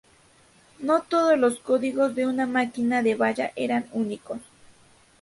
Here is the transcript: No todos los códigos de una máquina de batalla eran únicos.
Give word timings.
No 0.79 1.03
todos 1.03 1.37
los 1.37 1.59
códigos 1.59 2.15
de 2.15 2.25
una 2.25 2.47
máquina 2.47 3.03
de 3.03 3.13
batalla 3.13 3.51
eran 3.55 3.85
únicos. 3.91 4.39